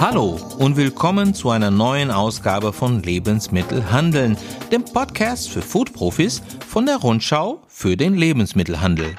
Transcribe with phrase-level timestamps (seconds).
[0.00, 4.38] Hallo und willkommen zu einer neuen Ausgabe von Lebensmittelhandeln,
[4.72, 9.14] dem Podcast für Foodprofis von der Rundschau für den Lebensmittelhandel.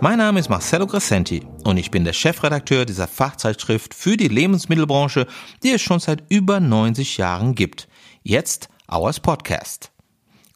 [0.00, 5.28] Mein Name ist Marcello Crescenti und ich bin der Chefredakteur dieser Fachzeitschrift für die Lebensmittelbranche,
[5.62, 7.86] die es schon seit über 90 Jahren gibt.
[8.24, 9.92] Jetzt Ours Podcast.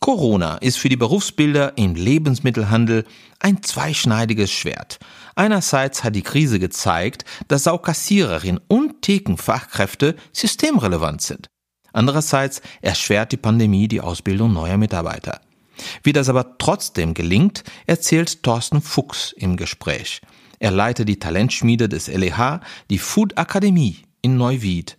[0.02, 3.04] Corona ist für die Berufsbilder im Lebensmittelhandel
[3.38, 4.98] ein zweischneidiges Schwert.
[5.36, 11.46] Einerseits hat die Krise gezeigt, dass auch Kassiererin und Thekenfachkräfte systemrelevant sind.
[11.92, 15.40] Andererseits erschwert die Pandemie die Ausbildung neuer Mitarbeiter.
[16.02, 20.20] Wie das aber trotzdem gelingt, erzählt Thorsten Fuchs im Gespräch.
[20.58, 24.96] Er leitet die Talentschmiede des LEH, die Food Akademie in Neuwied.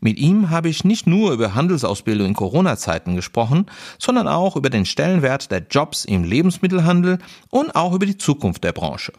[0.00, 3.66] Mit ihm habe ich nicht nur über Handelsausbildung in Corona-Zeiten gesprochen,
[3.98, 7.18] sondern auch über den Stellenwert der Jobs im Lebensmittelhandel
[7.50, 9.12] und auch über die Zukunft der Branche.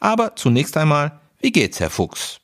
[0.00, 2.40] Aber zunächst einmal, wie geht's, Herr Fuchs?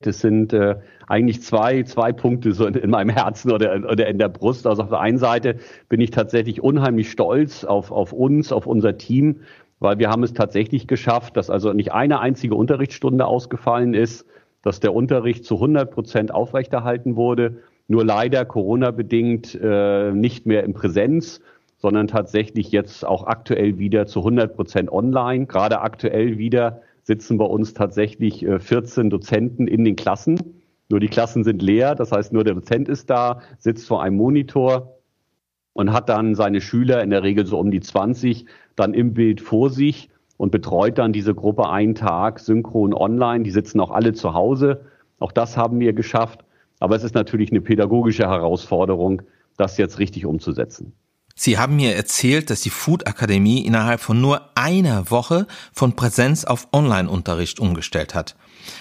[0.00, 0.76] Das sind äh,
[1.08, 4.66] eigentlich zwei, zwei Punkte so in, in meinem Herzen oder, oder in der Brust.
[4.66, 5.56] Also auf der einen Seite
[5.88, 9.40] bin ich tatsächlich unheimlich stolz auf, auf uns, auf unser Team,
[9.80, 14.24] weil wir haben es tatsächlich geschafft, dass also nicht eine einzige Unterrichtsstunde ausgefallen ist,
[14.62, 20.74] dass der Unterricht zu 100 Prozent aufrechterhalten wurde, nur leider Corona-bedingt äh, nicht mehr in
[20.74, 21.40] Präsenz,
[21.78, 25.46] sondern tatsächlich jetzt auch aktuell wieder zu 100 Prozent online.
[25.46, 30.38] Gerade aktuell wieder sitzen bei uns tatsächlich 14 äh, Dozenten in den Klassen.
[30.90, 34.16] Nur die Klassen sind leer, das heißt nur der Dozent ist da, sitzt vor einem
[34.16, 34.98] Monitor
[35.72, 39.40] und hat dann seine Schüler, in der Regel so um die 20, dann im Bild
[39.40, 43.44] vor sich und betreut dann diese Gruppe einen Tag synchron online.
[43.44, 44.86] Die sitzen auch alle zu Hause.
[45.18, 46.44] Auch das haben wir geschafft.
[46.80, 49.22] Aber es ist natürlich eine pädagogische Herausforderung,
[49.58, 50.94] das jetzt richtig umzusetzen.
[51.34, 56.44] Sie haben mir erzählt, dass die Food Akademie innerhalb von nur einer Woche von Präsenz
[56.44, 58.36] auf Online-Unterricht umgestellt hat.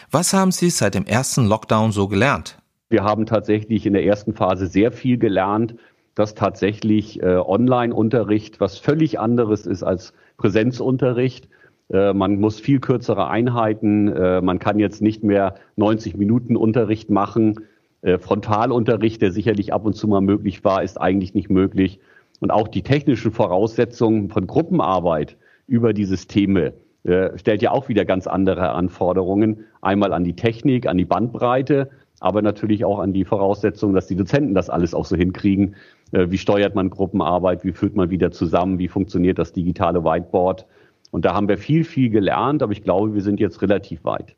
[0.09, 2.57] Was haben Sie seit dem ersten Lockdown so gelernt?
[2.89, 5.75] Wir haben tatsächlich in der ersten Phase sehr viel gelernt,
[6.15, 11.49] dass tatsächlich äh, Online-Unterricht was völlig anderes ist als Präsenzunterricht.
[11.89, 14.07] Äh, man muss viel kürzere Einheiten.
[14.07, 17.61] Äh, man kann jetzt nicht mehr 90 Minuten Unterricht machen.
[18.01, 21.99] Äh, Frontalunterricht, der sicherlich ab und zu mal möglich war, ist eigentlich nicht möglich.
[22.39, 26.73] Und auch die technischen Voraussetzungen von Gruppenarbeit über die Systeme
[27.35, 29.63] stellt ja auch wieder ganz andere Anforderungen.
[29.81, 34.17] Einmal an die Technik, an die Bandbreite, aber natürlich auch an die Voraussetzungen, dass die
[34.17, 35.75] Dozenten das alles auch so hinkriegen.
[36.11, 37.63] Wie steuert man Gruppenarbeit?
[37.63, 38.77] Wie führt man wieder zusammen?
[38.77, 40.65] Wie funktioniert das digitale Whiteboard?
[41.11, 44.35] Und da haben wir viel, viel gelernt, aber ich glaube, wir sind jetzt relativ weit.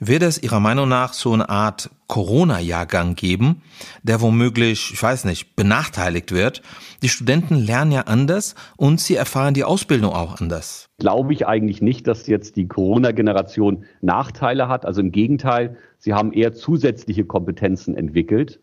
[0.00, 3.62] Wird es Ihrer Meinung nach so eine Art Corona-Jahrgang geben,
[4.04, 6.62] der womöglich, ich weiß nicht, benachteiligt wird?
[7.02, 10.88] Die Studenten lernen ja anders und sie erfahren die Ausbildung auch anders.
[10.98, 14.86] Glaube ich eigentlich nicht, dass jetzt die Corona-Generation Nachteile hat.
[14.86, 18.60] Also im Gegenteil, sie haben eher zusätzliche Kompetenzen entwickelt.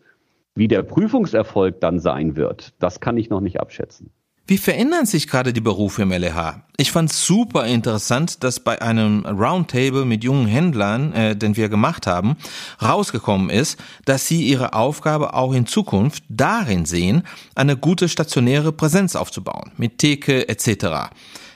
[0.54, 4.10] Wie der Prüfungserfolg dann sein wird, das kann ich noch nicht abschätzen.
[4.48, 6.62] Wie verändern sich gerade die Berufe im LEH?
[6.76, 12.06] Ich fand super interessant, dass bei einem Roundtable mit jungen Händlern, äh, den wir gemacht
[12.06, 12.36] haben,
[12.80, 17.24] rausgekommen ist, dass sie ihre Aufgabe auch in Zukunft darin sehen,
[17.56, 21.10] eine gute stationäre Präsenz aufzubauen, mit Theke etc.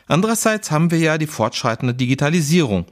[0.08, 2.86] Andererseits haben wir ja die fortschreitende Digitalisierung.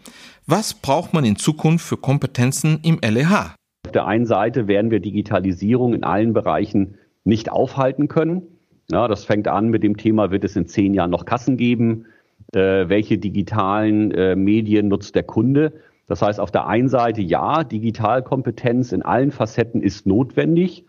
[0.46, 3.56] Was braucht man in Zukunft für Kompetenzen im LEH?
[3.84, 8.57] Auf der einen Seite werden wir Digitalisierung in allen Bereichen nicht aufhalten können.
[8.90, 12.06] Ja, das fängt an mit dem Thema, wird es in zehn Jahren noch Kassen geben?
[12.54, 15.74] Äh, welche digitalen äh, Medien nutzt der Kunde?
[16.06, 20.86] Das heißt, auf der einen Seite ja, Digitalkompetenz in allen Facetten ist notwendig.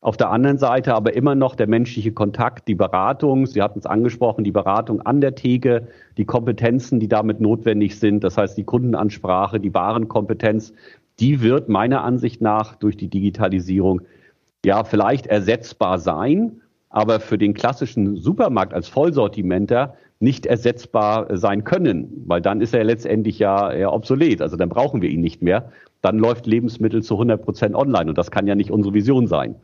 [0.00, 3.86] Auf der anderen Seite aber immer noch der menschliche Kontakt, die Beratung, Sie hatten es
[3.86, 8.64] angesprochen, die Beratung an der Theke, die Kompetenzen, die damit notwendig sind, das heißt die
[8.64, 10.72] Kundenansprache, die Warenkompetenz,
[11.20, 14.00] die wird meiner Ansicht nach durch die Digitalisierung
[14.64, 16.61] ja vielleicht ersetzbar sein,
[16.92, 22.84] aber für den klassischen Supermarkt als Vollsortimenter nicht ersetzbar sein können, weil dann ist er
[22.84, 24.40] letztendlich ja eher obsolet.
[24.40, 25.72] Also dann brauchen wir ihn nicht mehr.
[26.00, 29.56] Dann läuft Lebensmittel zu 100 Prozent online und das kann ja nicht unsere Vision sein.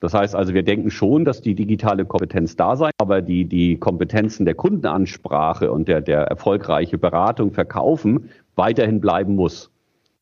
[0.00, 3.78] Das heißt also, wir denken schon, dass die digitale Kompetenz da sein, aber die, die
[3.78, 9.70] Kompetenzen der Kundenansprache und der, der erfolgreiche Beratung, Verkaufen weiterhin bleiben muss.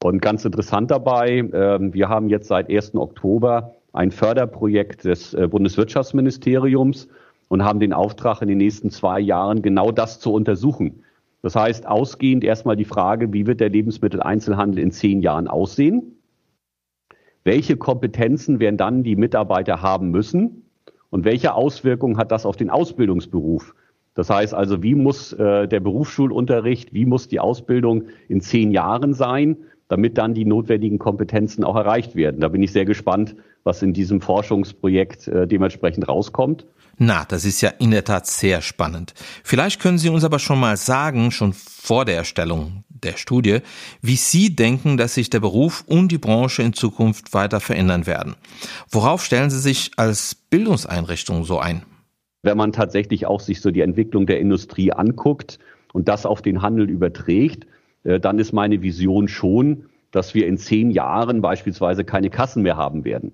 [0.03, 2.95] Und ganz interessant dabei, äh, wir haben jetzt seit 1.
[2.95, 7.09] Oktober ein Förderprojekt des äh, Bundeswirtschaftsministeriums
[7.49, 11.03] und haben den Auftrag in den nächsten zwei Jahren genau das zu untersuchen.
[11.43, 16.17] Das heißt, ausgehend erstmal die Frage, wie wird der Lebensmitteleinzelhandel in zehn Jahren aussehen?
[17.45, 20.65] Welche Kompetenzen werden dann die Mitarbeiter haben müssen?
[21.11, 23.75] Und welche Auswirkungen hat das auf den Ausbildungsberuf?
[24.15, 29.15] Das heißt also, wie muss äh, der Berufsschulunterricht, wie muss die Ausbildung in zehn Jahren
[29.15, 29.59] sein,
[29.89, 32.41] damit dann die notwendigen Kompetenzen auch erreicht werden.
[32.41, 36.67] Da bin ich sehr gespannt, was in diesem Forschungsprojekt äh, dementsprechend rauskommt.
[36.99, 39.13] Na, das ist ja in der Tat sehr spannend.
[39.45, 43.59] Vielleicht können Sie uns aber schon mal sagen, schon vor der Erstellung der Studie,
[44.01, 48.35] wie Sie denken, dass sich der Beruf und die Branche in Zukunft weiter verändern werden.
[48.91, 51.83] Worauf stellen Sie sich als Bildungseinrichtung so ein?
[52.43, 55.59] Wenn man tatsächlich auch sich so die Entwicklung der Industrie anguckt
[55.93, 57.67] und das auf den Handel überträgt,
[58.21, 63.05] dann ist meine Vision schon, dass wir in zehn Jahren beispielsweise keine Kassen mehr haben
[63.05, 63.33] werden.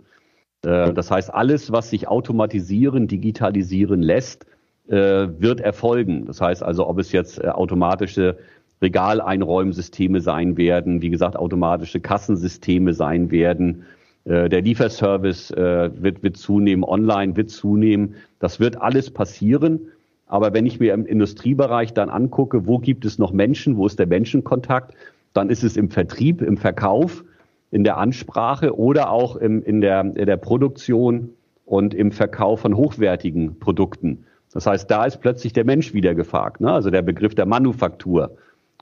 [0.65, 4.47] Äh, das heißt, alles, was sich automatisieren, digitalisieren lässt,
[4.89, 4.95] äh,
[5.39, 6.27] wird erfolgen.
[6.27, 8.39] Das heißt also, ob es jetzt automatische
[8.81, 13.85] Regaleinräumsysteme sein werden, wie gesagt, automatische Kassensysteme sein werden,
[14.25, 18.17] äh, der Lieferservice äh, wird, wird zunehmen, online wird zunehmen.
[18.39, 19.89] Das wird alles passieren.
[20.33, 23.99] Aber wenn ich mir im Industriebereich dann angucke, wo gibt es noch Menschen, wo ist
[23.99, 24.95] der Menschenkontakt,
[25.35, 27.23] dann ist es im Vertrieb, im Verkauf,
[27.71, 31.35] in der Ansprache oder auch im, in, der, in der Produktion
[31.67, 34.25] und im Verkauf von hochwertigen Produkten.
[34.55, 36.73] Das heißt, da ist plötzlich der Mensch wieder gefragt, ne?
[36.73, 38.35] also der Begriff der Manufaktur.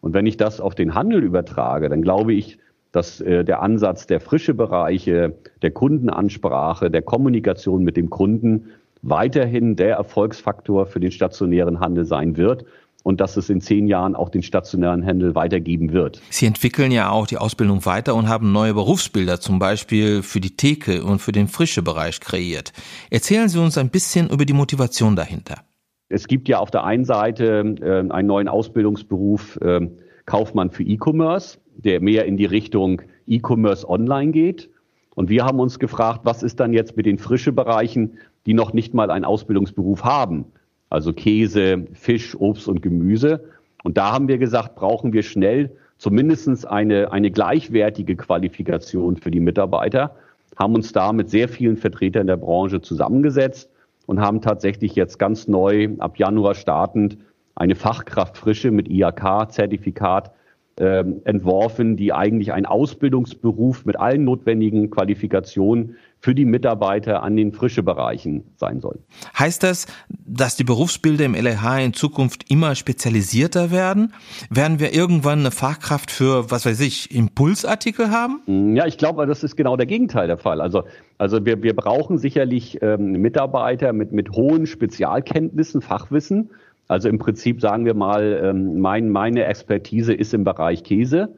[0.03, 2.61] Und wenn ich das auf den Handel übertrage, dann glaube ich,
[2.93, 8.69] dass äh, der Ansatz der frische Bereiche, der Kundenansprache, der Kommunikation mit dem Kunden
[9.03, 12.65] weiterhin der Erfolgsfaktor für den stationären Handel sein wird
[13.03, 16.21] und dass es in zehn Jahren auch den stationären Handel weitergeben wird.
[16.31, 20.57] Sie entwickeln ja auch die Ausbildung weiter und haben neue Berufsbilder, zum Beispiel für die
[20.57, 22.73] Theke und für den frische Bereich kreiert.
[23.11, 25.57] Erzählen Sie uns ein bisschen über die Motivation dahinter.
[26.09, 29.89] Es gibt ja auf der einen Seite äh, einen neuen Ausbildungsberuf äh,
[30.27, 34.71] Kaufmann für E-Commerce der mehr in die Richtung E-Commerce online geht.
[35.15, 38.73] Und wir haben uns gefragt, was ist dann jetzt mit den frische Bereichen, die noch
[38.73, 40.47] nicht mal einen Ausbildungsberuf haben?
[40.89, 43.45] Also Käse, Fisch, Obst und Gemüse.
[43.85, 45.71] Und da haben wir gesagt, brauchen wir schnell
[46.01, 50.17] zumindest eine, eine gleichwertige Qualifikation für die Mitarbeiter,
[50.59, 53.71] haben uns da mit sehr vielen Vertretern der Branche zusammengesetzt
[54.07, 57.19] und haben tatsächlich jetzt ganz neu ab Januar startend
[57.55, 60.33] eine Fachkraft Frische mit IAK-Zertifikat
[60.79, 67.53] ähm, entworfen, die eigentlich ein Ausbildungsberuf mit allen notwendigen Qualifikationen für die Mitarbeiter an den
[67.53, 68.99] frische Bereichen sein soll.
[69.39, 74.13] Heißt das, dass die Berufsbilder im LEH in Zukunft immer spezialisierter werden?
[74.51, 78.41] Werden wir irgendwann eine Fachkraft für, was weiß ich, Impulsartikel haben?
[78.47, 80.61] Mm, ja, ich glaube, das ist genau der Gegenteil der Fall.
[80.61, 80.85] Also,
[81.17, 86.51] also wir, wir brauchen sicherlich ähm, Mitarbeiter mit, mit hohen Spezialkenntnissen, Fachwissen,
[86.91, 91.29] also im Prinzip sagen wir mal, ähm, mein, meine Expertise ist im Bereich Käse,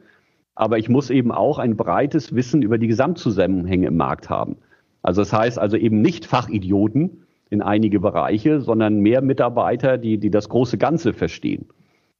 [0.55, 4.57] aber ich muss eben auch ein breites Wissen über die Gesamtzusammenhänge im Markt haben.
[5.03, 10.31] Also das heißt also eben nicht Fachidioten in einige Bereiche, sondern mehr Mitarbeiter, die, die
[10.31, 11.67] das große Ganze verstehen.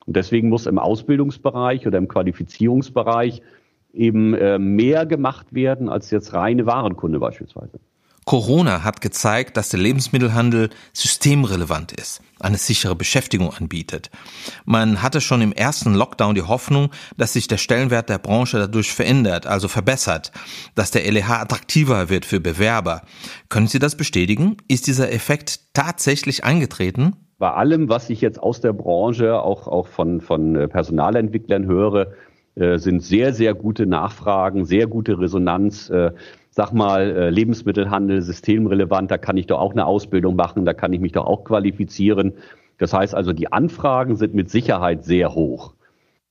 [0.06, 3.42] Und deswegen muss im Ausbildungsbereich oder im Qualifizierungsbereich
[3.94, 7.80] eben äh, mehr gemacht werden als jetzt reine Warenkunde beispielsweise.
[8.26, 14.10] Corona hat gezeigt, dass der Lebensmittelhandel systemrelevant ist, eine sichere Beschäftigung anbietet.
[14.66, 18.94] Man hatte schon im ersten Lockdown die Hoffnung, dass sich der Stellenwert der Branche dadurch
[18.94, 20.32] verändert, also verbessert,
[20.76, 23.02] dass der LEH attraktiver wird für Bewerber.
[23.50, 24.58] Können Sie das bestätigen?
[24.68, 27.16] Ist dieser Effekt tatsächlich eingetreten?
[27.40, 32.14] Bei allem, was ich jetzt aus der Branche, auch, auch von, von äh, Personalentwicklern höre,
[32.56, 35.90] äh, sind sehr, sehr gute Nachfragen, sehr gute Resonanz.
[36.56, 40.94] Sag mal, äh, Lebensmittelhandel systemrelevant, da kann ich doch auch eine Ausbildung machen, da kann
[40.94, 42.34] ich mich doch auch qualifizieren.
[42.78, 45.74] Das heißt also, die Anfragen sind mit Sicherheit sehr hoch.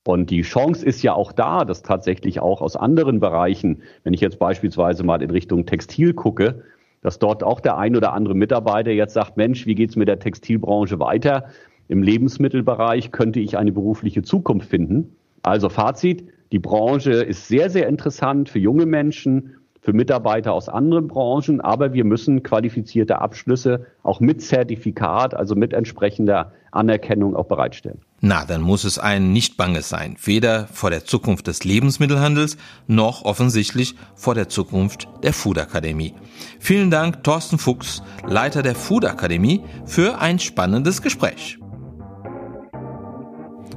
[0.05, 4.21] Und die Chance ist ja auch da, dass tatsächlich auch aus anderen Bereichen, wenn ich
[4.21, 6.63] jetzt beispielsweise mal in Richtung Textil gucke,
[7.01, 10.19] dass dort auch der ein oder andere Mitarbeiter jetzt sagt, Mensch, wie geht's mit der
[10.19, 11.49] Textilbranche weiter?
[11.89, 15.17] Im Lebensmittelbereich könnte ich eine berufliche Zukunft finden.
[15.41, 21.09] Also Fazit, die Branche ist sehr, sehr interessant für junge Menschen, für Mitarbeiter aus anderen
[21.09, 27.99] Branchen, aber wir müssen qualifizierte Abschlüsse auch mit Zertifikat, also mit entsprechender Anerkennung auch bereitstellen.
[28.21, 33.25] Na, dann muss es ein nicht banges sein, weder vor der Zukunft des Lebensmittelhandels noch
[33.25, 36.13] offensichtlich vor der Zukunft der Food Akademie.
[36.59, 41.59] Vielen Dank, Thorsten Fuchs, Leiter der Food Akademie, für ein spannendes Gespräch.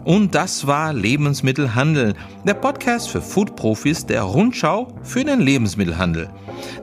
[0.07, 6.31] Und das war Lebensmittelhandel, der Podcast für Food-Profis der Rundschau für den Lebensmittelhandel.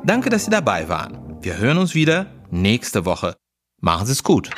[0.03, 1.37] Danke, dass Sie dabei waren.
[1.41, 3.37] Wir hören uns wieder nächste Woche.
[3.79, 4.49] Machen Sie es gut.